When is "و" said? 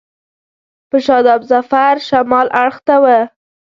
3.03-3.05